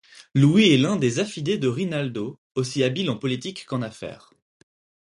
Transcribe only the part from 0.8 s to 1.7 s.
des affidés de